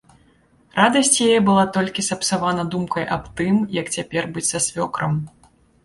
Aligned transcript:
Радасць 0.79 1.17
яе 1.27 1.35
была 1.51 1.65
толькі 1.77 2.07
сапсавана 2.09 2.67
думкаю 2.77 3.05
аб 3.19 3.31
тым, 3.43 3.63
як 3.79 3.95
цяпер 3.97 4.23
быць 4.35 4.49
са 4.53 4.59
свёкрам. 4.71 5.13